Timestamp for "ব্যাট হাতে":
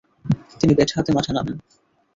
0.77-1.11